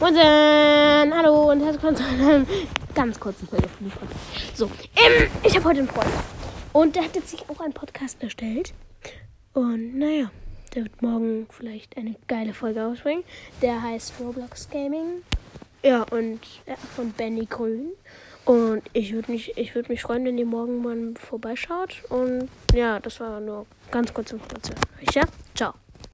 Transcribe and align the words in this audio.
Moin, 0.00 0.14
hallo 0.16 1.50
und 1.50 1.60
herzlich 1.60 1.82
willkommen 1.82 1.96
zu 1.96 2.04
einem 2.04 2.46
ganz 2.94 3.18
kurzen 3.18 3.48
Folge 3.48 3.68
von 3.68 3.90
Podcast. 3.90 4.56
So, 4.56 4.66
ähm, 4.94 5.28
ich 5.42 5.56
habe 5.56 5.64
heute 5.64 5.80
einen 5.80 5.88
Freund 5.88 6.06
und 6.72 6.94
der 6.94 7.02
hat 7.02 7.16
jetzt 7.16 7.30
sich 7.30 7.44
auch 7.50 7.58
einen 7.60 7.72
Podcast 7.72 8.22
erstellt. 8.22 8.74
Und 9.54 9.98
naja, 9.98 10.30
der 10.72 10.84
wird 10.84 11.02
morgen 11.02 11.48
vielleicht 11.50 11.96
eine 11.96 12.14
geile 12.28 12.54
Folge 12.54 12.84
ausbringen. 12.84 13.24
Der 13.60 13.82
heißt 13.82 14.14
Roblox 14.20 14.70
Gaming. 14.70 15.22
Ja, 15.82 16.04
und 16.04 16.38
ja, 16.66 16.76
von 16.94 17.10
Benny 17.10 17.46
Grün. 17.46 17.88
Und 18.44 18.82
ich 18.92 19.12
würde 19.12 19.32
mich, 19.32 19.58
ich 19.58 19.74
würd 19.74 19.88
mich 19.88 20.02
freuen, 20.02 20.24
wenn 20.24 20.38
ihr 20.38 20.46
morgen 20.46 20.80
mal 20.80 21.14
vorbeischaut. 21.20 22.04
Und 22.08 22.48
ja, 22.72 23.00
das 23.00 23.18
war 23.18 23.40
nur 23.40 23.66
ganz 23.90 24.14
kurz 24.14 24.30
Information. 24.30 24.76
Ja, 25.12 25.24
ciao. 25.56 25.74